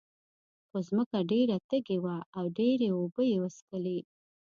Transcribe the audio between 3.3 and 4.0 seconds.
یې وڅکلې.